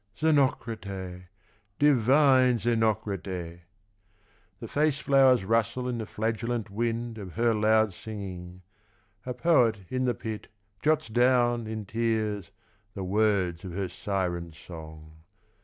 [0.19, 1.25] ..."Xenocrate,
[1.77, 3.59] divine Xenocrate!
[4.59, 8.63] The face flbwers rustle in the flagellant wind Of her loud singing.
[9.27, 10.47] A poet in the pit
[10.81, 12.49] Jots down, in tears,
[12.95, 15.17] the words of her Siren song.